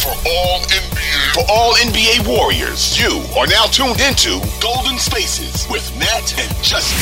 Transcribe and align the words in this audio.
For 0.00 0.08
all 0.08 0.60
NBA, 0.60 1.34
for 1.34 1.44
all 1.50 1.74
NBA 1.74 2.26
Warriors, 2.26 2.98
you 2.98 3.22
are 3.38 3.46
now 3.46 3.64
tuned 3.64 4.00
into 4.00 4.40
Golden 4.58 4.96
Spaces 4.98 5.68
with 5.70 5.94
Nat 5.98 6.38
and 6.40 6.64
Justin. 6.64 6.98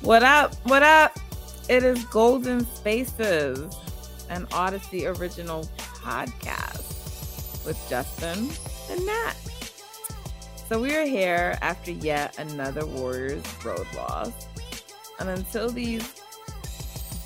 What 0.00 0.24
up? 0.24 0.56
What 0.64 0.82
up? 0.82 1.16
It 1.68 1.84
is 1.84 2.04
Golden 2.06 2.66
Spaces, 2.74 3.76
an 4.28 4.48
Odyssey 4.50 5.06
original 5.06 5.68
podcast 5.78 7.64
with 7.64 7.80
Justin 7.88 8.50
and 8.90 9.06
Nat. 9.06 9.34
So 10.68 10.80
we 10.80 10.96
are 10.96 11.06
here 11.06 11.56
after 11.62 11.92
yet 11.92 12.36
another 12.40 12.84
Warriors 12.84 13.44
road 13.64 13.86
loss. 13.94 14.32
And 15.20 15.28
until 15.28 15.70
these 15.70 16.20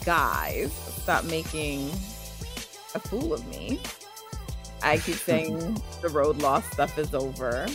guys 0.05 0.92
stop 1.03 1.25
making 1.25 1.91
a 2.95 2.99
fool 2.99 3.33
of 3.33 3.47
me, 3.49 3.81
I 4.83 4.99
keep 4.99 5.17
saying 5.29 5.83
the 6.01 6.09
road 6.09 6.39
loss 6.39 6.65
stuff 6.73 6.99
is 6.99 7.15
over 7.15 7.67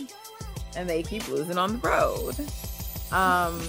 and 0.76 0.90
they 0.90 1.04
keep 1.04 1.28
losing 1.28 1.58
on 1.58 1.80
the 1.80 1.88
road. 1.88 2.36
Um 3.12 3.62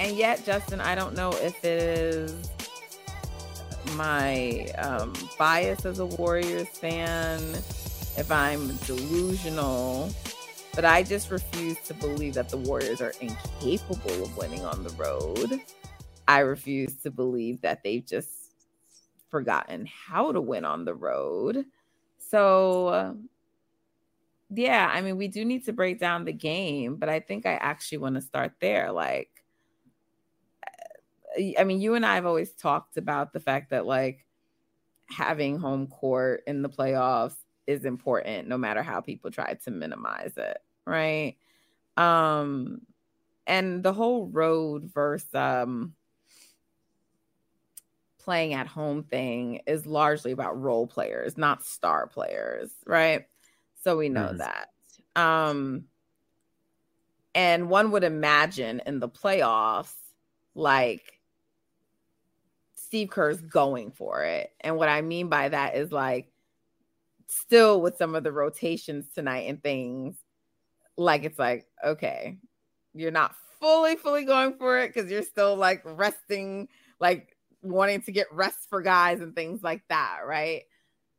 and 0.00 0.16
yet, 0.16 0.44
Justin, 0.44 0.80
I 0.80 0.94
don't 0.94 1.16
know 1.16 1.32
if 1.32 1.64
it 1.64 1.82
is 1.82 2.50
my 3.94 4.66
um, 4.78 5.12
bias 5.38 5.84
as 5.84 5.98
a 5.98 6.06
Warriors 6.06 6.68
fan, 6.68 7.40
if 8.16 8.30
I'm 8.30 8.76
delusional, 8.78 10.12
but 10.74 10.84
I 10.84 11.02
just 11.02 11.30
refuse 11.30 11.78
to 11.86 11.94
believe 11.94 12.34
that 12.34 12.48
the 12.48 12.58
Warriors 12.58 13.00
are 13.00 13.12
incapable 13.20 14.22
of 14.22 14.36
winning 14.36 14.64
on 14.64 14.84
the 14.84 14.90
road. 14.90 15.60
I 16.28 16.40
refuse 16.40 16.94
to 17.02 17.10
believe 17.10 17.62
that 17.62 17.82
they've 17.82 18.04
just 18.04 18.28
forgotten 19.30 19.86
how 19.86 20.30
to 20.30 20.40
win 20.40 20.66
on 20.66 20.84
the 20.84 20.94
road. 20.94 21.64
So, 22.18 23.16
yeah, 24.50 24.90
I 24.92 25.00
mean, 25.00 25.16
we 25.16 25.28
do 25.28 25.44
need 25.44 25.64
to 25.64 25.72
break 25.72 25.98
down 25.98 26.26
the 26.26 26.32
game, 26.34 26.96
but 26.96 27.08
I 27.08 27.20
think 27.20 27.46
I 27.46 27.54
actually 27.54 27.98
want 27.98 28.16
to 28.16 28.20
start 28.20 28.52
there. 28.60 28.92
Like, 28.92 29.30
I 31.58 31.64
mean, 31.64 31.80
you 31.80 31.94
and 31.94 32.04
I 32.04 32.16
have 32.16 32.26
always 32.26 32.52
talked 32.52 32.98
about 32.98 33.32
the 33.32 33.40
fact 33.40 33.70
that 33.70 33.86
like 33.86 34.26
having 35.10 35.58
home 35.58 35.86
court 35.86 36.42
in 36.46 36.60
the 36.60 36.68
playoffs 36.68 37.36
is 37.66 37.84
important 37.86 38.48
no 38.48 38.58
matter 38.58 38.82
how 38.82 39.00
people 39.00 39.30
try 39.30 39.54
to 39.54 39.70
minimize 39.70 40.32
it, 40.36 40.58
right? 40.86 41.36
Um 41.96 42.82
and 43.46 43.82
the 43.82 43.92
whole 43.94 44.26
road 44.26 44.90
versus 44.92 45.34
um 45.34 45.94
playing 48.28 48.52
at 48.52 48.66
home 48.66 49.02
thing 49.04 49.58
is 49.66 49.86
largely 49.86 50.32
about 50.32 50.60
role 50.60 50.86
players, 50.86 51.38
not 51.38 51.64
star 51.64 52.06
players, 52.06 52.70
right? 52.84 53.24
So 53.82 53.96
we 53.96 54.10
know 54.10 54.32
mm. 54.34 54.36
that. 54.36 54.68
Um 55.16 55.84
and 57.34 57.70
one 57.70 57.90
would 57.92 58.04
imagine 58.04 58.82
in 58.84 59.00
the 59.00 59.08
playoffs 59.08 59.94
like 60.54 61.18
Steve 62.74 63.08
Kerr's 63.08 63.40
going 63.40 63.92
for 63.92 64.22
it. 64.24 64.52
And 64.60 64.76
what 64.76 64.90
I 64.90 65.00
mean 65.00 65.30
by 65.30 65.48
that 65.48 65.74
is 65.74 65.90
like 65.90 66.30
still 67.28 67.80
with 67.80 67.96
some 67.96 68.14
of 68.14 68.24
the 68.24 68.32
rotations 68.32 69.06
tonight 69.14 69.48
and 69.48 69.62
things, 69.62 70.18
like 70.98 71.24
it's 71.24 71.38
like, 71.38 71.66
okay, 71.82 72.36
you're 72.92 73.10
not 73.10 73.34
fully, 73.58 73.96
fully 73.96 74.26
going 74.26 74.52
for 74.58 74.78
it 74.80 74.92
because 74.92 75.10
you're 75.10 75.22
still 75.22 75.56
like 75.56 75.80
resting, 75.86 76.68
like 77.00 77.34
wanting 77.62 78.02
to 78.02 78.12
get 78.12 78.32
rest 78.32 78.68
for 78.68 78.82
guys 78.82 79.20
and 79.20 79.34
things 79.34 79.62
like 79.62 79.82
that, 79.88 80.20
right? 80.26 80.62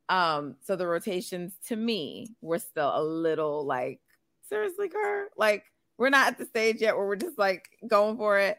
Um, 0.08 0.56
so 0.62 0.76
the 0.76 0.86
rotations 0.86 1.52
to 1.68 1.76
me 1.76 2.34
were 2.40 2.58
still 2.58 2.92
a 2.94 3.02
little 3.02 3.64
like, 3.64 4.00
seriously, 4.48 4.88
Kerr? 4.88 5.28
Like, 5.36 5.64
we're 5.98 6.10
not 6.10 6.28
at 6.28 6.38
the 6.38 6.46
stage 6.46 6.80
yet 6.80 6.96
where 6.96 7.06
we're 7.06 7.16
just 7.16 7.38
like 7.38 7.68
going 7.86 8.16
for 8.16 8.38
it. 8.38 8.58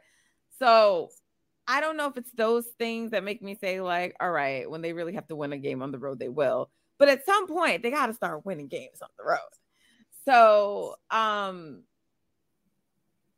So 0.59 1.09
I 1.67 1.81
don't 1.81 1.97
know 1.97 2.07
if 2.07 2.17
it's 2.17 2.31
those 2.31 2.65
things 2.77 3.11
that 3.11 3.23
make 3.23 3.41
me 3.41 3.55
say, 3.55 3.81
like, 3.81 4.15
all 4.19 4.31
right, 4.31 4.69
when 4.69 4.81
they 4.81 4.93
really 4.93 5.13
have 5.13 5.27
to 5.27 5.35
win 5.35 5.53
a 5.53 5.57
game 5.57 5.81
on 5.81 5.91
the 5.91 5.99
road, 5.99 6.19
they 6.19 6.29
will. 6.29 6.69
But 6.97 7.09
at 7.09 7.25
some 7.25 7.47
point, 7.47 7.81
they 7.81 7.89
got 7.91 8.07
to 8.07 8.13
start 8.13 8.45
winning 8.45 8.67
games 8.67 9.01
on 9.01 9.09
the 9.17 9.23
road. 9.23 9.39
So, 10.25 10.95
um, 11.09 11.83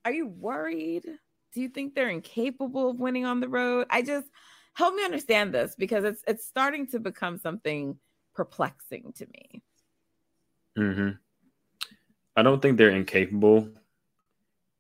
are 0.03 0.12
you 0.12 0.28
worried? 0.28 1.06
Do 1.53 1.62
you 1.62 1.69
think 1.69 1.94
they're 1.94 2.09
incapable 2.09 2.90
of 2.90 3.00
winning 3.00 3.25
on 3.25 3.40
the 3.40 3.50
road? 3.50 3.88
I 3.90 4.02
just 4.02 4.28
help 4.74 4.96
me 4.96 5.03
understand 5.03 5.53
this 5.53 5.75
because 5.75 6.03
it's 6.03 6.24
it's 6.28 6.46
starting 6.46 6.88
to 6.88 7.00
become 7.00 7.38
something 7.38 7.97
perplexing 8.34 9.14
to 9.18 9.28
me. 9.28 9.63
Mm-hmm. 10.78 11.09
I 12.36 12.42
don't 12.42 12.62
think 12.62 12.78
they're 12.78 12.90
incapable. 12.90 13.69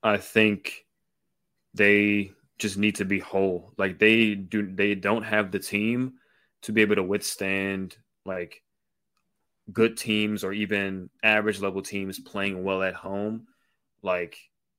I 0.01 0.17
think 0.17 0.85
they 1.73 2.31
just 2.57 2.77
need 2.77 2.95
to 2.95 3.05
be 3.05 3.19
whole. 3.19 3.73
Like 3.77 3.99
they 3.99 4.35
do 4.35 4.73
they 4.73 4.95
don't 4.95 5.23
have 5.23 5.51
the 5.51 5.59
team 5.59 6.13
to 6.63 6.71
be 6.71 6.81
able 6.81 6.95
to 6.95 7.03
withstand 7.03 7.97
like 8.25 8.61
good 9.71 9.97
teams 9.97 10.43
or 10.43 10.51
even 10.51 11.09
average 11.23 11.61
level 11.61 11.81
teams 11.81 12.19
playing 12.19 12.63
well 12.63 12.83
at 12.83 12.95
home. 12.95 13.47
Like 14.01 14.37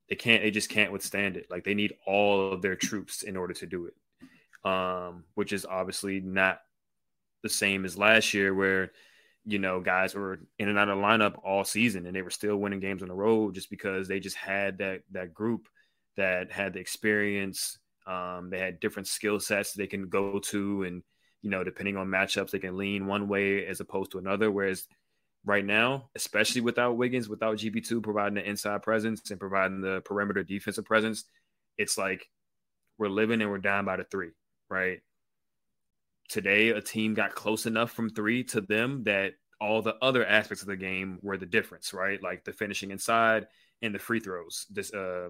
they 0.09 0.15
can't 0.15 0.43
they 0.43 0.51
just 0.51 0.69
can't 0.69 0.91
withstand 0.91 1.37
it. 1.37 1.47
Like 1.49 1.63
they 1.63 1.73
need 1.73 1.93
all 2.05 2.51
of 2.51 2.61
their 2.61 2.75
troops 2.75 3.23
in 3.23 3.37
order 3.37 3.53
to 3.55 3.65
do 3.65 3.87
it. 3.87 3.93
Um, 4.69 5.25
which 5.35 5.53
is 5.53 5.65
obviously 5.65 6.19
not 6.21 6.59
the 7.43 7.49
same 7.49 7.85
as 7.85 7.97
last 7.97 8.33
year 8.33 8.53
where 8.53 8.91
you 9.45 9.59
know 9.59 9.79
guys 9.79 10.15
were 10.15 10.39
in 10.57 10.69
and 10.69 10.79
out 10.79 10.89
of 10.89 10.97
lineup 10.97 11.39
all 11.43 11.63
season 11.63 12.07
and 12.07 12.15
they 12.15 12.23
were 12.23 12.31
still 12.31 12.57
winning 12.57 12.79
games 12.79 13.03
on 13.03 13.09
the 13.09 13.13
road 13.13 13.53
just 13.53 13.69
because 13.69 14.07
they 14.07 14.19
just 14.19 14.35
had 14.35 14.79
that 14.79 15.01
that 15.11 15.33
group 15.33 15.67
that 16.17 16.51
had 16.51 16.73
the 16.73 16.79
experience. 16.79 17.77
Um, 18.07 18.49
they 18.49 18.59
had 18.59 18.79
different 18.79 19.07
skill 19.07 19.39
sets 19.39 19.73
they 19.73 19.87
can 19.87 20.09
go 20.09 20.39
to, 20.39 20.83
and 20.83 21.03
you 21.41 21.49
know, 21.49 21.63
depending 21.63 21.97
on 21.97 22.07
matchups, 22.07 22.51
they 22.51 22.59
can 22.59 22.77
lean 22.77 23.07
one 23.07 23.27
way 23.27 23.65
as 23.65 23.79
opposed 23.79 24.11
to 24.11 24.17
another. 24.17 24.51
Whereas 24.51 24.87
right 25.45 25.65
now, 25.65 26.09
especially 26.15 26.61
without 26.61 26.97
Wiggins, 26.97 27.29
without 27.29 27.57
GP2 27.57 28.01
providing 28.01 28.35
the 28.35 28.49
inside 28.49 28.81
presence 28.81 29.29
and 29.29 29.39
providing 29.39 29.81
the 29.81 30.01
perimeter 30.01 30.43
defensive 30.43 30.85
presence, 30.85 31.25
it's 31.77 31.97
like 31.97 32.27
we're 32.97 33.09
living 33.09 33.41
and 33.41 33.49
we're 33.49 33.59
down 33.59 33.85
by 33.85 33.97
the 33.97 34.03
three, 34.03 34.31
right? 34.69 35.01
Today, 36.29 36.69
a 36.69 36.81
team 36.81 37.13
got 37.13 37.35
close 37.35 37.67
enough 37.67 37.91
from 37.91 38.09
three 38.09 38.43
to 38.45 38.61
them 38.61 39.03
that 39.03 39.33
all 39.61 39.81
the 39.81 39.95
other 40.01 40.25
aspects 40.25 40.63
of 40.63 40.67
the 40.67 40.75
game 40.75 41.19
were 41.21 41.37
the 41.37 41.45
difference, 41.45 41.93
right? 41.93 42.21
Like 42.21 42.43
the 42.43 42.53
finishing 42.53 42.91
inside 42.91 43.47
and 43.81 43.93
the 43.93 43.99
free 43.99 44.19
throws. 44.19 44.65
This 44.69 44.93
uh, 44.93 45.29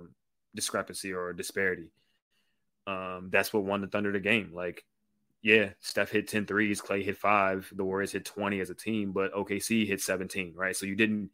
discrepancy 0.56 1.14
or 1.14 1.34
disparity. 1.34 1.92
Um, 2.88 3.30
that's 3.32 3.52
what 3.52 3.64
won 3.64 3.82
the 3.82 3.88
Thunder 3.88 4.12
the 4.12 4.20
game. 4.20 4.52
Like, 4.54 4.84
yeah, 5.46 5.70
Steph 5.80 6.10
hit 6.10 6.28
10 6.28 6.48
threes, 6.48 6.82
Clay 6.82 7.04
hit 7.04 7.18
five, 7.18 7.72
the 7.76 7.84
Warriors 7.84 8.12
hit 8.12 8.26
20 8.26 8.62
as 8.62 8.72
a 8.72 8.74
team, 8.74 9.12
but 9.12 9.32
OKC 9.32 9.86
hit 9.86 10.02
17, 10.02 10.54
right? 10.56 10.76
So 10.76 10.88
you 10.88 10.96
didn't 10.96 11.30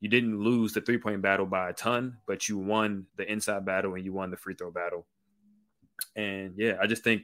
you 0.00 0.10
didn't 0.10 0.38
lose 0.38 0.74
the 0.74 0.82
three 0.82 0.98
point 0.98 1.22
battle 1.22 1.46
by 1.46 1.70
a 1.70 1.72
ton, 1.72 2.18
but 2.26 2.46
you 2.46 2.58
won 2.58 3.06
the 3.16 3.26
inside 3.32 3.64
battle 3.64 3.94
and 3.94 4.04
you 4.04 4.12
won 4.12 4.30
the 4.30 4.36
free 4.36 4.54
throw 4.54 4.70
battle. 4.70 5.06
And 6.14 6.56
yeah, 6.58 6.76
I 6.78 6.86
just 6.86 7.02
think 7.02 7.22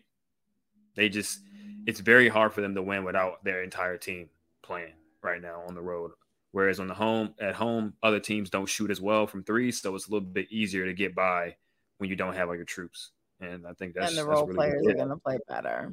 they 0.97 1.11
just 1.11 1.41
it's 1.87 2.01
very 2.01 2.31
hard 2.31 2.55
for 2.55 2.63
them 2.63 2.75
to 2.75 2.83
win 2.83 3.05
without 3.05 3.45
their 3.45 3.63
entire 3.63 3.99
team 3.99 4.31
playing 4.63 4.95
right 5.23 5.43
now 5.43 5.61
on 5.69 5.75
the 5.75 5.83
road. 5.83 6.13
Whereas 6.53 6.81
on 6.81 6.89
the 6.89 6.95
home 6.95 7.35
at 7.39 7.55
home, 7.55 7.93
other 8.03 8.19
teams 8.19 8.49
don't 8.49 8.65
shoot 8.65 8.91
as 8.91 9.01
well 9.01 9.27
from 9.27 9.45
three, 9.45 9.71
so 9.73 9.95
it's 9.95 10.09
a 10.09 10.11
little 10.11 10.27
bit 10.27 10.51
easier 10.51 10.87
to 10.87 10.95
get 10.95 11.15
by 11.15 11.57
when 11.99 12.09
you 12.09 12.17
don't 12.17 12.35
have 12.35 12.49
all 12.49 12.57
your 12.57 12.65
troops. 12.65 13.11
And 13.41 13.67
I 13.67 13.75
think 13.75 13.93
that's 13.95 14.09
and 14.09 14.19
the 14.19 14.25
role 14.25 14.47
really 14.47 14.57
players 14.57 14.83
good. 14.87 14.95
are 14.95 14.97
going 14.97 15.09
to 15.11 15.17
play 15.17 15.39
better. 15.49 15.93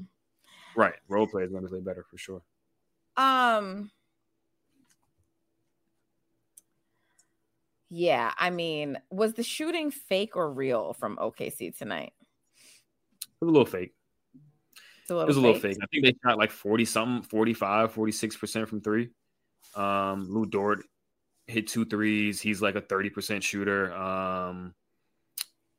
Right, 0.76 0.96
role 1.08 1.28
play 1.28 1.44
is 1.44 1.52
going 1.52 1.64
to 1.64 1.70
play 1.70 1.80
better 1.80 2.06
for 2.10 2.18
sure. 2.18 2.42
Um. 3.18 3.92
Yeah, 7.94 8.32
I 8.38 8.52
mean, 8.52 8.98
was 9.10 9.34
the 9.34 9.44
shooting 9.44 9.92
fake 9.92 10.38
or 10.38 10.50
real 10.50 10.94
from 10.94 11.18
OKC 11.18 11.78
tonight? 11.78 12.14
It 13.22 13.46
was 13.46 13.50
a 13.50 13.52
little 13.52 13.66
fake. 13.66 13.94
A 15.10 15.14
little 15.14 15.24
it 15.24 15.28
was 15.28 15.36
fake. 15.36 15.44
a 15.44 15.48
little 15.48 15.62
fake. 15.62 15.78
I 15.82 15.86
think 15.88 16.06
they 16.06 16.14
shot 16.24 16.38
like 16.38 16.52
40 16.52 16.86
something, 16.86 17.24
45, 17.24 17.94
46% 17.94 18.68
from 18.70 18.80
three. 18.80 19.10
Um, 19.76 20.28
Lu 20.30 20.46
Dort 20.46 20.86
hit 21.48 21.68
two 21.68 21.84
threes. 21.84 22.40
He's 22.40 22.62
like 22.62 22.76
a 22.76 22.82
30% 22.82 23.42
shooter. 23.42 23.94
Um, 23.94 24.74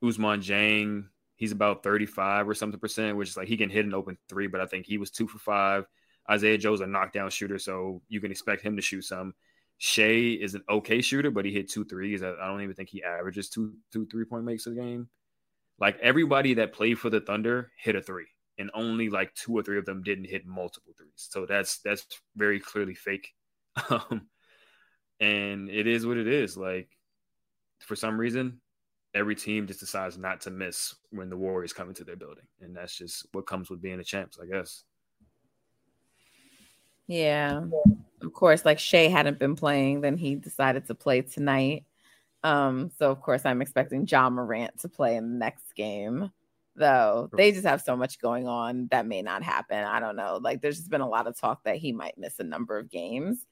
Ousmane 0.05 0.43
Dieng, 0.43 1.07
he's 1.43 1.51
about 1.51 1.83
35 1.83 2.49
or 2.49 2.55
something 2.55 2.79
percent, 2.79 3.17
which 3.17 3.31
is 3.31 3.37
like 3.37 3.49
he 3.49 3.57
can 3.57 3.69
hit 3.69 3.85
an 3.85 3.95
open 3.95 4.17
three, 4.29 4.47
but 4.47 4.61
I 4.61 4.67
think 4.67 4.87
he 4.87 4.97
was 4.97 5.11
two 5.11 5.27
for 5.27 5.41
five. 5.41 5.87
Isaiah 6.31 6.57
Joe's 6.57 6.81
a 6.81 6.87
knockdown 6.87 7.31
shooter, 7.31 7.59
so 7.59 8.01
you 8.09 8.21
can 8.21 8.31
expect 8.31 8.63
him 8.63 8.77
to 8.77 8.83
shoot 8.83 9.03
some. 9.03 9.35
Shai 9.77 10.39
is 10.41 10.55
an 10.55 10.63
okay 10.69 11.01
shooter, 11.01 11.33
but 11.33 11.45
he 11.45 11.53
hit 11.53 11.69
two 11.69 11.85
threes. 11.85 12.23
I, 12.23 12.31
I 12.31 12.47
don't 12.47 12.63
even 12.63 12.77
think 12.77 12.91
he 12.91 13.03
averages 13.03 13.49
two 13.49 13.75
two 13.93 14.07
three 14.07 14.25
point 14.25 14.45
makes 14.45 14.69
a 14.69 14.71
game. 14.71 15.09
Like 15.81 15.99
everybody 15.99 16.55
that 16.55 16.73
played 16.73 17.01
for 17.01 17.11
the 17.11 17.21
Thunder 17.21 17.73
hit 17.77 17.97
a 17.97 18.03
three. 18.03 18.29
and 18.57 18.71
only 18.73 19.09
like 19.09 19.35
two 19.35 19.57
or 19.59 19.65
three 19.65 19.79
of 19.79 19.85
them 19.85 20.05
didn't 20.05 20.27
hit 20.27 20.47
multiple 20.47 20.93
threes. 20.97 21.11
So 21.17 21.45
that's 21.45 21.81
that's 21.81 22.07
very 22.37 22.61
clearly 22.61 22.95
fake. 22.95 23.29
Um, 23.91 24.29
and 25.19 25.71
it 25.71 25.87
is 25.87 26.07
what 26.07 26.19
it 26.19 26.29
is. 26.29 26.57
Like 26.57 26.89
for 27.81 27.97
some 27.97 28.17
reason, 28.21 28.61
every 29.15 29.35
team 29.35 29.67
just 29.67 29.81
decides 29.81 30.17
not 30.19 30.41
to 30.43 30.51
miss 30.51 30.95
when 31.11 31.29
the 31.29 31.37
Warriors 31.37 31.73
come 31.73 31.89
into 31.89 32.05
their 32.05 32.17
building, 32.17 32.45
and 32.61 32.77
that's 32.77 32.97
just 32.97 33.27
what 33.33 33.47
comes 33.47 33.71
with 33.71 33.83
being 33.83 33.99
the 33.99 34.05
champs, 34.05 34.39
I 34.43 34.47
guess. 34.47 34.85
Yeah, 37.07 37.65
of 38.23 38.33
course. 38.33 38.65
Like 38.65 38.79
Shai 38.79 39.09
hadn't 39.09 39.39
been 39.39 39.57
playing, 39.57 40.01
then 40.01 40.17
he 40.17 40.35
decided 40.35 40.87
to 40.87 40.95
play 40.95 41.23
tonight. 41.23 41.85
Um, 42.45 42.91
so 42.99 43.11
of 43.11 43.21
course 43.21 43.45
I'm 43.45 43.63
expecting 43.63 44.07
Ja 44.07 44.29
Morant 44.29 44.79
to 44.81 44.89
play 44.89 45.17
in 45.17 45.33
the 45.33 45.39
next 45.39 45.75
game 45.75 46.31
though. 46.75 47.29
They 47.37 47.53
just 47.53 47.67
have 47.67 47.83
so 47.83 47.97
much 47.97 48.19
going 48.19 48.49
on 48.49 48.89
that 48.91 49.07
may 49.07 49.23
not 49.23 49.43
happen. 49.43 49.85
I 49.85 50.01
don't 50.01 50.17
know. 50.17 50.39
Like 50.41 50.61
there's 50.61 50.79
just 50.79 50.91
been 50.91 51.03
a 51.03 51.09
lot 51.09 51.27
of 51.27 51.39
talk 51.39 51.65
that 51.65 51.77
he 51.77 51.93
might 51.93 52.19
miss 52.19 52.39
a 52.39 52.45
number 52.45 52.79
of 52.79 52.91
games. 52.91 53.47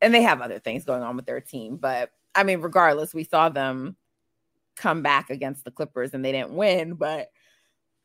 And 0.00 0.14
they 0.14 0.22
have 0.22 0.40
other 0.40 0.58
things 0.58 0.84
going 0.84 1.02
on 1.02 1.16
with 1.16 1.26
their 1.26 1.40
team, 1.40 1.76
but 1.76 2.10
I 2.34 2.44
mean 2.44 2.60
regardless, 2.60 3.12
we 3.12 3.24
saw 3.24 3.48
them 3.48 3.96
come 4.76 5.02
back 5.02 5.30
against 5.30 5.64
the 5.64 5.70
Clippers 5.70 6.14
and 6.14 6.24
they 6.24 6.32
didn't 6.32 6.54
win, 6.54 6.94
but 6.94 7.28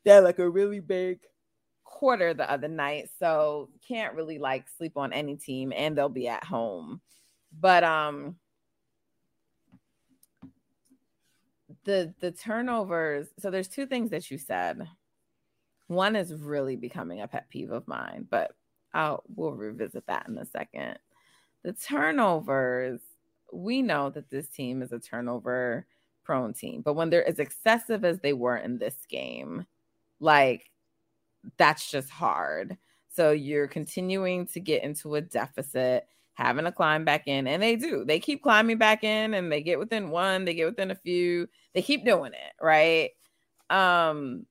they're 0.05 0.21
like 0.21 0.39
a 0.39 0.49
really 0.49 0.79
big 0.79 1.19
quarter 1.83 2.33
the 2.33 2.49
other 2.49 2.67
night. 2.67 3.09
So 3.19 3.69
can't 3.87 4.15
really 4.15 4.37
like 4.37 4.67
sleep 4.77 4.97
on 4.97 5.13
any 5.13 5.35
team 5.35 5.73
and 5.75 5.97
they'll 5.97 6.09
be 6.09 6.27
at 6.27 6.43
home. 6.43 7.01
But 7.59 7.83
um 7.83 8.35
the 11.87 12.13
the 12.19 12.31
turnovers 12.31 13.27
so 13.39 13.49
there's 13.49 13.69
two 13.69 13.85
things 13.85 14.11
that 14.11 14.29
you 14.29 14.37
said 14.37 14.87
one 15.87 16.15
is 16.15 16.33
really 16.33 16.75
becoming 16.75 17.21
a 17.21 17.27
pet 17.27 17.49
peeve 17.49 17.71
of 17.71 17.87
mine 17.87 18.27
but 18.29 18.51
i'll 18.93 19.23
we'll 19.33 19.53
revisit 19.53 20.05
that 20.07 20.27
in 20.27 20.37
a 20.37 20.45
second 20.45 20.99
the 21.63 21.71
turnovers 21.71 22.99
we 23.53 23.81
know 23.81 24.09
that 24.09 24.29
this 24.29 24.49
team 24.49 24.81
is 24.81 24.91
a 24.91 24.99
turnover 24.99 25.87
prone 26.27 26.53
team 26.53 26.81
but 26.81 26.93
when 26.93 27.09
they're 27.09 27.27
as 27.27 27.39
excessive 27.39 28.03
as 28.03 28.19
they 28.19 28.33
were 28.33 28.57
in 28.57 28.77
this 28.77 28.97
game 29.09 29.65
like 30.19 30.69
that's 31.57 31.89
just 31.89 32.09
hard 32.09 32.77
so 33.09 33.31
you're 33.31 33.67
continuing 33.67 34.45
to 34.45 34.59
get 34.59 34.83
into 34.83 35.15
a 35.15 35.21
deficit 35.21 36.05
having 36.37 36.65
to 36.65 36.71
climb 36.71 37.03
back 37.03 37.27
in. 37.27 37.47
And 37.47 37.63
they 37.63 37.75
do. 37.75 38.05
They 38.05 38.19
keep 38.19 38.43
climbing 38.43 38.77
back 38.77 39.03
in 39.03 39.33
and 39.33 39.51
they 39.51 39.61
get 39.63 39.79
within 39.79 40.11
one, 40.11 40.45
they 40.45 40.53
get 40.53 40.67
within 40.67 40.91
a 40.91 40.95
few. 40.95 41.49
They 41.73 41.81
keep 41.81 42.05
doing 42.05 42.33
it, 42.33 42.63
right? 42.63 43.09
Um 43.71 44.45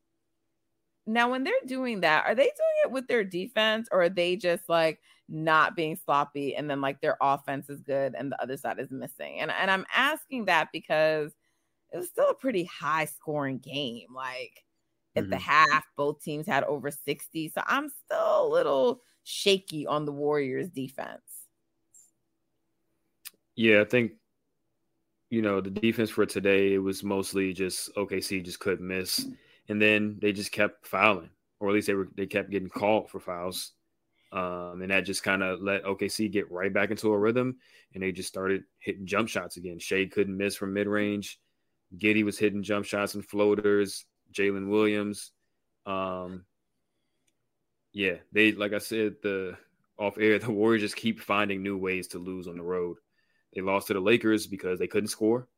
now 1.07 1.31
when 1.31 1.45
they're 1.45 1.55
doing 1.67 2.01
that, 2.01 2.27
are 2.27 2.35
they 2.35 2.43
doing 2.43 2.77
it 2.85 2.91
with 2.91 3.07
their 3.07 3.23
defense 3.23 3.89
or 3.93 4.03
are 4.03 4.09
they 4.09 4.35
just 4.35 4.69
like 4.69 5.01
not 5.29 5.77
being 5.77 5.97
sloppy 6.05 6.57
and 6.57 6.69
then 6.69 6.81
like 6.81 7.01
their 7.01 7.17
offense 7.21 7.71
is 7.71 7.81
good 7.81 8.17
and 8.19 8.33
the 8.33 8.43
other 8.43 8.57
side 8.57 8.81
is 8.81 8.91
missing? 8.91 9.39
And 9.39 9.53
and 9.53 9.71
I'm 9.71 9.87
asking 9.95 10.47
that 10.47 10.71
because 10.73 11.31
it 11.93 11.97
was 11.97 12.09
still 12.09 12.31
a 12.31 12.35
pretty 12.35 12.65
high 12.65 13.07
scoring 13.07 13.59
game. 13.59 14.09
Like 14.15 14.65
at 15.15 15.25
mm-hmm. 15.25 15.31
the 15.31 15.39
half, 15.39 15.85
both 15.97 16.23
teams 16.23 16.47
had 16.47 16.65
over 16.65 16.91
60. 16.91 17.49
So 17.49 17.63
I'm 17.67 17.89
still 18.05 18.47
a 18.47 18.49
little 18.49 19.01
shaky 19.25 19.87
on 19.87 20.05
the 20.05 20.13
Warriors 20.13 20.69
defense. 20.69 21.21
Yeah, 23.57 23.81
I 23.81 23.85
think 23.85 24.13
you 25.31 25.43
know 25.43 25.61
the 25.61 25.71
defense 25.71 26.11
for 26.11 26.27
today 26.27 26.75
it 26.75 26.79
was 26.79 27.03
mostly 27.03 27.53
just 27.53 27.93
OKC 27.97 28.45
just 28.45 28.61
couldn't 28.61 28.87
miss, 28.87 29.27
and 29.69 29.81
then 29.81 30.19
they 30.21 30.33
just 30.33 30.53
kept 30.53 30.87
fouling, 30.87 31.31
or 31.59 31.69
at 31.69 31.75
least 31.75 31.87
they 31.87 31.95
were 31.95 32.09
they 32.15 32.27
kept 32.27 32.51
getting 32.51 32.69
called 32.69 33.09
for 33.09 33.19
fouls, 33.19 33.73
um, 34.33 34.83
and 34.83 34.91
that 34.91 35.07
just 35.07 35.23
kind 35.23 35.43
of 35.43 35.63
let 35.63 35.85
OKC 35.85 36.31
get 36.31 36.51
right 36.51 36.73
back 36.73 36.91
into 36.91 37.13
a 37.13 37.19
rhythm, 37.19 37.57
and 37.95 38.03
they 38.03 38.13
just 38.13 38.29
started 38.29 38.63
hitting 38.79 39.07
jump 39.07 39.29
shots 39.29 39.57
again. 39.57 39.79
Shai 39.79 40.05
couldn't 40.05 40.37
miss 40.37 40.55
from 40.55 40.75
mid 40.75 40.87
range, 40.87 41.41
Giddey 41.97 42.25
was 42.25 42.39
hitting 42.39 42.63
jump 42.63 42.87
shots 42.87 43.15
and 43.15 43.25
floaters. 43.25 44.05
Jalen 44.33 44.69
Williams, 44.69 45.33
um, 45.87 46.45
yeah, 47.93 48.17
they 48.33 48.53
like 48.53 48.73
I 48.73 48.79
said 48.79 49.17
the 49.23 49.57
off 49.99 50.19
air 50.19 50.39
the 50.39 50.51
Warriors 50.51 50.83
just 50.83 50.97
keep 50.97 51.21
finding 51.21 51.63
new 51.63 51.79
ways 51.79 52.09
to 52.09 52.19
lose 52.19 52.49
on 52.49 52.57
the 52.57 52.63
road. 52.63 52.99
They 53.55 53.63
lost 53.63 53.87
to 53.87 53.95
the 53.95 54.01
Lakers 54.01 54.47
because 54.47 54.79
they 54.79 54.87
couldn't 54.87 55.09
score. 55.09 55.49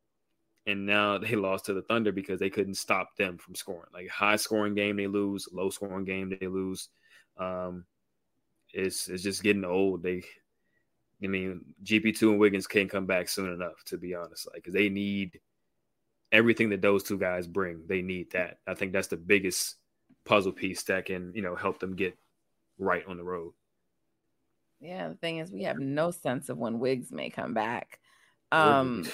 And 0.66 0.86
now 0.86 1.18
they 1.18 1.34
lost 1.34 1.66
to 1.66 1.74
the 1.74 1.82
Thunder 1.82 2.12
because 2.12 2.38
they 2.38 2.50
couldn't 2.50 2.74
stop 2.74 3.16
them 3.16 3.38
from 3.38 3.54
scoring. 3.54 3.90
Like 3.92 4.08
high 4.08 4.36
scoring 4.36 4.74
game, 4.74 4.96
they 4.96 5.06
lose. 5.06 5.48
Low 5.52 5.70
scoring 5.70 6.04
game, 6.04 6.36
they 6.38 6.46
lose. 6.46 6.88
Um, 7.36 7.84
it's 8.72 9.08
it's 9.08 9.22
just 9.22 9.42
getting 9.42 9.64
old. 9.64 10.02
They, 10.02 10.22
I 11.22 11.26
mean, 11.26 11.64
GP 11.82 12.16
two 12.16 12.30
and 12.30 12.38
Wiggins 12.38 12.66
can't 12.66 12.90
come 12.90 13.06
back 13.06 13.28
soon 13.28 13.52
enough. 13.52 13.82
To 13.86 13.96
be 13.96 14.14
honest, 14.14 14.46
like 14.46 14.56
because 14.56 14.74
they 14.74 14.88
need 14.90 15.40
everything 16.32 16.70
that 16.70 16.82
those 16.82 17.02
two 17.02 17.18
guys 17.18 17.46
bring. 17.46 17.82
They 17.86 18.02
need 18.02 18.32
that. 18.32 18.58
I 18.66 18.74
think 18.74 18.92
that's 18.92 19.08
the 19.08 19.16
biggest 19.16 19.76
puzzle 20.24 20.52
piece 20.52 20.82
that 20.84 21.06
can 21.06 21.32
you 21.34 21.42
know 21.42 21.56
help 21.56 21.78
them 21.78 21.96
get 21.96 22.16
right 22.78 23.04
on 23.06 23.16
the 23.16 23.24
road. 23.24 23.52
Yeah, 24.80 25.08
the 25.08 25.14
thing 25.16 25.38
is, 25.38 25.50
we 25.50 25.64
have 25.64 25.78
no 25.78 26.10
sense 26.10 26.48
of 26.48 26.58
when 26.58 26.78
Wiggs 26.78 27.10
may 27.10 27.30
come 27.30 27.52
back. 27.52 27.98
Um, 28.52 29.04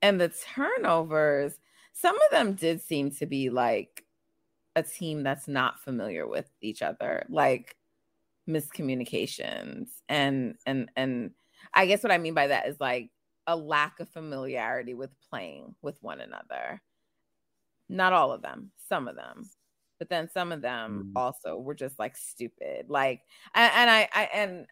and 0.00 0.20
the 0.20 0.30
turnovers, 0.30 1.52
some 1.92 2.16
of 2.16 2.30
them 2.30 2.54
did 2.54 2.80
seem 2.80 3.10
to 3.12 3.26
be 3.26 3.50
like 3.50 4.04
a 4.74 4.82
team 4.82 5.22
that's 5.22 5.46
not 5.46 5.80
familiar 5.80 6.26
with 6.26 6.48
each 6.62 6.80
other, 6.80 7.26
like 7.28 7.76
miscommunications 8.48 9.88
and 10.08 10.56
and 10.66 10.90
and 10.96 11.30
I 11.72 11.86
guess 11.86 12.02
what 12.02 12.10
I 12.10 12.18
mean 12.18 12.34
by 12.34 12.48
that 12.48 12.66
is 12.66 12.80
like 12.80 13.10
a 13.50 13.56
lack 13.56 14.00
of 14.00 14.08
familiarity 14.08 14.94
with 14.94 15.10
playing 15.28 15.74
with 15.82 16.02
one 16.02 16.20
another. 16.20 16.80
Not 17.88 18.12
all 18.12 18.32
of 18.32 18.42
them, 18.42 18.70
some 18.88 19.08
of 19.08 19.16
them 19.16 19.50
but 20.00 20.08
then 20.08 20.28
some 20.32 20.50
of 20.50 20.62
them 20.62 21.12
mm. 21.14 21.20
also 21.20 21.56
were 21.58 21.74
just 21.74 21.96
like 22.00 22.16
stupid 22.16 22.86
like 22.88 23.20
and, 23.54 23.70
and 23.76 23.90
I, 23.90 24.08
I 24.12 24.22
and 24.34 24.66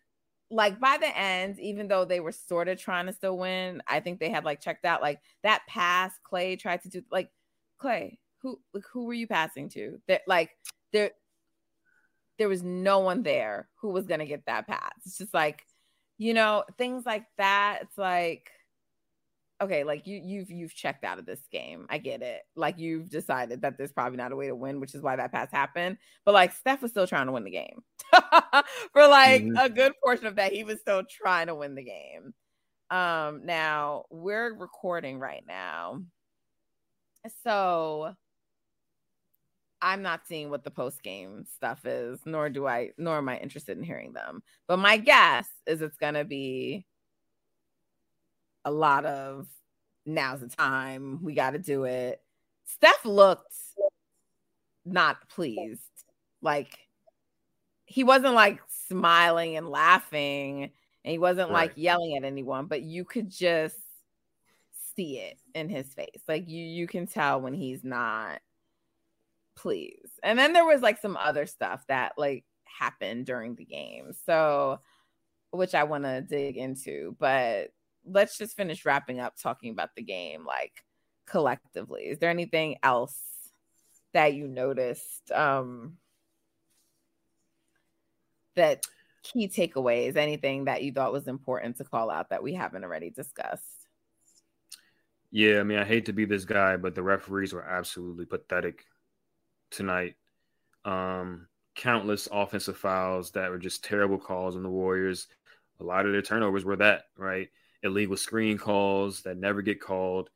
like 0.51 0.81
by 0.81 0.97
the 0.99 1.17
end 1.17 1.61
even 1.61 1.87
though 1.87 2.05
they 2.05 2.19
were 2.19 2.33
sort 2.33 2.67
of 2.67 2.81
trying 2.81 3.07
to 3.07 3.13
still 3.13 3.39
win 3.39 3.83
i 3.87 4.01
think 4.01 4.19
they 4.19 4.31
had 4.31 4.45
like 4.45 4.61
checked 4.61 4.85
out 4.85 5.03
like 5.03 5.21
that 5.45 5.63
pass 5.69 6.13
Clay 6.25 6.57
tried 6.57 6.83
to 6.83 6.89
do 6.89 7.03
like 7.13 7.29
Clay, 7.77 8.19
who 8.43 8.59
like, 8.75 8.83
who 8.91 9.05
were 9.05 9.13
you 9.13 9.29
passing 9.29 9.69
to 9.71 10.01
that 10.09 10.23
like 10.27 10.51
there 10.93 11.13
there 12.39 12.49
was 12.49 12.63
no 12.63 13.01
one 13.01 13.23
there 13.23 13.69
who 13.81 13.91
was 13.91 14.07
gonna 14.07 14.27
get 14.27 14.47
that 14.47 14.67
pass 14.67 14.95
it's 15.05 15.19
just 15.19 15.35
like 15.35 15.63
you 16.17 16.33
know 16.33 16.65
things 16.79 17.05
like 17.05 17.27
that 17.37 17.81
it's 17.83 17.99
like 17.99 18.51
okay, 19.61 19.85
like 19.85 20.07
you 20.07 20.21
you've 20.25 20.51
you've 20.51 20.75
checked 20.75 21.05
out 21.05 21.19
of 21.19 21.27
this 21.27 21.41
game. 21.51 21.87
I 21.89 21.99
get 21.99 22.23
it. 22.23 22.43
Like 22.57 22.79
you've 22.79 23.11
decided 23.11 23.63
that 23.63 23.77
there's 23.77 23.93
probably 23.93 24.17
not 24.17 24.33
a 24.33 24.37
way 24.37 24.49
to 24.49 24.55
win, 24.55 24.81
which 24.81 24.95
is 24.95 25.03
why 25.03 25.17
that 25.17 25.33
pass 25.33 25.51
happened. 25.51 25.99
But 26.25 26.35
like 26.35 26.53
Steph 26.53 26.83
was 26.83 26.91
still 26.91 27.07
trying 27.07 27.27
to 27.27 27.33
win 27.33 27.45
the 27.45 27.51
game. 27.51 27.83
For 28.93 29.07
like 29.07 29.43
mm-hmm. 29.43 29.57
a 29.57 29.69
good 29.69 29.93
portion 30.03 30.27
of 30.27 30.37
that, 30.37 30.53
he 30.53 30.65
was 30.65 30.81
still 30.81 31.03
trying 31.05 31.49
to 31.49 31.55
win 31.55 31.75
the 31.75 31.85
game. 31.85 32.35
Um 32.91 33.45
now 33.45 34.05
we're 34.11 34.55
recording 34.55 35.19
right 35.19 35.45
now. 35.47 36.03
So 37.45 38.15
I'm 39.81 40.03
not 40.03 40.27
seeing 40.27 40.51
what 40.51 40.65
the 40.65 40.71
post 40.71 41.03
game 41.03 41.45
stuff 41.55 41.85
is, 41.85 42.21
nor 42.25 42.51
do 42.51 42.67
I, 42.67 42.91
nor 42.99 43.19
am 43.19 43.29
I 43.29 43.39
interested 43.39 43.79
in 43.79 43.85
hearing 43.85 44.13
them. 44.13 44.43
But 44.67 44.79
my 44.79 44.97
guess 44.97 45.47
is 45.67 45.83
it's 45.83 45.97
gonna 45.97 46.25
be 46.25 46.85
a 48.69 48.71
lot 48.71 49.07
of 49.07 49.47
now's 50.05 50.41
the 50.41 50.49
time, 50.49 51.21
we 51.23 51.35
got 51.35 51.51
to 51.51 51.59
do 51.59 51.85
it. 51.85 52.21
Steph 52.67 53.05
looked 53.05 53.55
not 54.85 55.29
pleased. 55.29 55.81
Like 56.43 56.79
he 57.87 58.05
wasn't 58.05 58.35
like 58.35 58.61
smiling 58.89 59.57
and 59.57 59.69
laughing 59.69 60.65
and 61.05 61.13
he 61.13 61.19
wasn't 61.19 61.51
right. 61.51 61.69
like 61.69 61.73
yelling 61.77 62.17
at 62.17 62.25
anyone, 62.25 62.67
but 62.67 62.83
you 62.83 63.05
could 63.05 63.31
just 63.31 63.77
see 64.95 65.19
it 65.19 65.39
in 65.55 65.71
his 65.71 65.93
face. 65.95 66.23
Like 66.29 66.49
you 66.49 66.63
you 66.63 66.87
can 66.87 67.07
tell 67.07 67.41
when 67.41 67.55
he's 67.55 67.83
not 67.83 68.41
pleased. 69.57 70.21
And 70.23 70.39
then 70.39 70.53
there 70.53 70.67
was 70.67 70.83
like 70.83 71.01
some 71.01 71.17
other 71.17 71.47
stuff 71.47 71.85
that 71.89 72.13
like 72.19 72.45
happened 72.65 73.25
during 73.25 73.55
the 73.55 73.65
game. 73.65 74.13
So 74.27 74.81
which 75.51 75.75
I 75.75 75.85
want 75.85 76.05
to 76.05 76.21
dig 76.21 76.59
into, 76.59 77.17
but 77.19 77.71
let's 78.11 78.39
just 78.39 78.57
finish 78.57 78.85
wrapping 78.85 79.21
up 79.21 79.35
talking 79.41 79.71
about 79.73 79.95
the 79.95 80.03
game 80.03 80.45
like 80.45 80.85
collectively. 81.27 82.03
Is 82.05 82.19
there 82.19 82.31
anything 82.31 82.77
else 82.83 83.19
that 84.15 84.35
you 84.35 84.49
noticed 84.49 85.31
um 85.33 85.99
that 88.57 88.85
key 89.23 89.49
takeaways, 89.49 90.17
anything 90.17 90.65
that 90.65 90.83
you 90.83 90.93
thought 90.93 91.13
was 91.13 91.29
important 91.29 91.77
to 91.77 91.85
call 91.85 92.11
out 92.11 92.31
that 92.31 92.43
we 92.43 92.55
haven't 92.55 92.85
already 92.85 93.11
discussed? 93.11 93.65
Yeah, 95.31 95.61
I 95.61 95.63
mean, 95.63 95.79
I 95.79 95.85
hate 95.85 96.07
to 96.07 96.13
be 96.13 96.25
this 96.25 96.45
guy, 96.45 96.77
but 96.77 96.95
the 96.95 97.03
referees 97.03 97.53
were 97.53 97.63
absolutely 97.63 98.25
pathetic 98.25 98.85
tonight. 99.71 100.17
Um, 100.85 101.49
countless 101.75 102.29
offensive 102.33 102.79
fouls 102.79 103.33
that 103.33 103.51
were 103.51 103.59
just 103.59 103.85
terrible 103.85 104.19
calls 104.19 104.57
on 104.57 104.63
the 104.63 104.71
Warriors. 104.71 105.29
A 105.81 105.85
lot 105.85 106.07
of 106.07 106.13
their 106.13 106.23
turnovers 106.23 106.65
were 106.65 106.77
that, 106.77 107.05
right? 107.17 107.49
Illegal 107.83 108.17
screen 108.17 108.59
calls 108.59 109.23
that 109.23 109.37
never 109.37 109.63
get 109.63 109.81
called. 109.81 110.31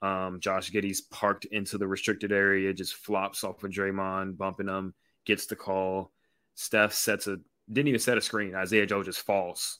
Um, 0.00 0.38
Josh 0.40 0.70
Giddey's 0.70 1.00
parked 1.00 1.44
into 1.46 1.78
the 1.78 1.88
restricted 1.88 2.32
area, 2.32 2.72
just 2.72 2.94
flops 2.94 3.42
off 3.44 3.62
of 3.64 3.70
Draymond, 3.70 4.36
bumping 4.36 4.68
him, 4.68 4.94
gets 5.24 5.46
the 5.46 5.56
call. 5.56 6.12
Steph 6.54 6.92
sets 6.92 7.26
a 7.26 7.38
didn't 7.70 7.88
even 7.88 8.00
set 8.00 8.18
a 8.18 8.20
screen. 8.20 8.54
Isaiah 8.54 8.86
Joe 8.86 9.02
just 9.02 9.20
falls. 9.20 9.78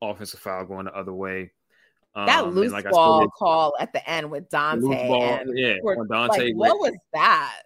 Offensive 0.00 0.40
foul 0.40 0.64
going 0.66 0.84
the 0.84 0.94
other 0.94 1.12
way. 1.12 1.52
Um, 2.14 2.26
that 2.26 2.54
loose 2.54 2.72
like 2.72 2.88
ball 2.88 3.20
said, 3.20 3.28
call 3.36 3.74
at 3.80 3.92
the 3.92 4.08
end 4.08 4.30
with 4.30 4.48
Donte. 4.48 4.82
Ball, 4.82 5.40
yeah, 5.54 5.78
Donte. 5.82 6.28
Like, 6.28 6.54
what 6.54 6.78
was 6.78 6.96
that? 7.12 7.62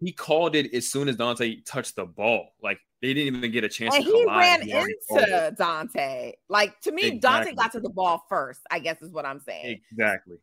He 0.00 0.12
called 0.12 0.54
it 0.54 0.72
as 0.72 0.88
soon 0.88 1.08
as 1.08 1.16
Donte 1.16 1.64
touched 1.64 1.96
the 1.96 2.04
ball. 2.04 2.50
Like 2.62 2.78
they 3.00 3.14
didn't 3.14 3.36
even 3.36 3.50
get 3.52 3.64
a 3.64 3.68
chance. 3.68 3.94
And 3.94 4.04
he 4.04 4.26
ran 4.26 4.62
into 4.62 5.54
Donte. 5.58 6.32
Like 6.48 6.80
to 6.80 6.92
me, 6.92 7.06
exactly. 7.06 7.52
Donte 7.52 7.56
got 7.56 7.72
to 7.72 7.80
the 7.80 7.90
ball 7.90 8.24
first. 8.28 8.60
I 8.70 8.80
guess 8.80 9.00
is 9.02 9.12
what 9.12 9.24
I'm 9.24 9.40
saying. 9.40 9.80
Exactly. 9.92 10.36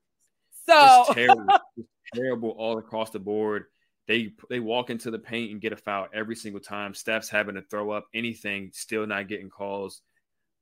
So 0.67 0.73
just 0.73 1.13
terrible, 1.13 1.45
just 1.77 1.89
terrible 2.13 2.49
all 2.51 2.77
across 2.77 3.09
the 3.09 3.19
board. 3.19 3.65
They 4.07 4.33
they 4.49 4.59
walk 4.59 4.89
into 4.89 5.11
the 5.11 5.19
paint 5.19 5.51
and 5.51 5.61
get 5.61 5.73
a 5.73 5.77
foul 5.77 6.07
every 6.13 6.35
single 6.35 6.61
time. 6.61 6.93
Steph's 6.93 7.29
having 7.29 7.55
to 7.55 7.61
throw 7.61 7.91
up 7.91 8.05
anything, 8.13 8.71
still 8.73 9.05
not 9.05 9.27
getting 9.27 9.49
calls. 9.49 10.01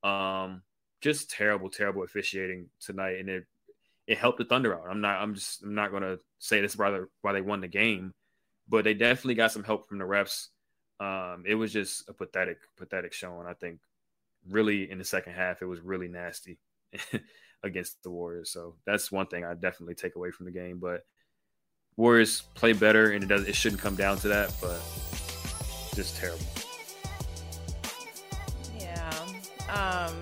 Um, 0.04 0.64
just 1.02 1.30
terrible, 1.30 1.70
terrible 1.70 2.04
officiating 2.04 2.70
tonight, 2.80 3.20
and 3.20 3.30
it 3.30 3.44
it 4.08 4.18
helped 4.18 4.40
the 4.40 4.46
Thunder 4.46 4.74
out. 4.74 4.90
I'm 4.90 5.02
not 5.02 5.22
I'm 5.22 5.36
just 5.36 5.62
I'm 5.64 5.76
not 5.76 5.92
gonna 5.92 6.18
say 6.40 6.62
this 6.62 6.78
why 6.78 7.02
why 7.22 7.34
they 7.34 7.42
won 7.42 7.62
the 7.62 7.68
game, 7.68 8.14
but 8.68 8.84
they 8.84 8.94
definitely 8.94 9.36
got 9.36 9.52
some 9.52 9.64
help 9.64 9.88
from 9.88 10.00
the 10.00 10.06
refs. 10.06 10.48
Um, 11.00 11.44
it 11.46 11.56
was 11.56 11.74
just 11.74 12.08
a 12.10 12.14
pathetic 12.14 12.60
pathetic 12.78 13.14
showing. 13.14 13.48
I 13.48 13.54
think 13.54 13.80
really 14.50 14.90
in 14.90 14.98
the 14.98 15.04
second 15.04 15.34
half 15.34 15.62
it 15.62 15.66
was 15.66 15.80
really 15.80 16.08
nasty 16.08 16.60
against 17.64 18.04
the 18.04 18.10
Warriors. 18.10 18.50
So 18.52 18.76
that's 18.86 19.12
one 19.12 19.28
thing 19.28 19.46
I 19.46 19.54
definitely 19.54 19.96
take 19.96 20.16
away 20.16 20.32
from 20.32 20.46
the 20.46 20.52
game. 20.52 20.80
But 20.80 21.06
Warriors 21.98 22.42
play 22.54 22.74
better, 22.74 23.12
and 23.12 23.24
it 23.24 23.28
does. 23.28 23.48
It 23.48 23.56
shouldn't 23.56 23.82
come 23.82 23.96
down 23.96 24.18
to 24.20 24.28
that, 24.30 24.54
but 24.62 24.82
just 25.96 26.18
terrible. 26.18 26.46
Yeah. 28.80 29.10
Um. 29.70 30.22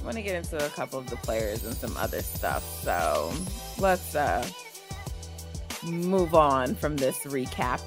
I 0.00 0.04
want 0.04 0.16
to 0.16 0.22
get 0.22 0.36
into 0.36 0.64
a 0.64 0.70
couple 0.70 0.98
of 0.98 1.10
the 1.10 1.16
players 1.16 1.64
and 1.64 1.74
some 1.74 1.96
other 1.96 2.22
stuff. 2.22 2.64
So 2.82 3.32
let's 3.78 4.14
uh 4.14 4.48
move 5.84 6.34
on 6.34 6.74
from 6.74 6.96
this 6.96 7.18
recap 7.18 7.80